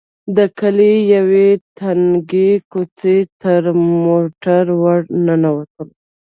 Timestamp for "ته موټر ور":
3.41-4.99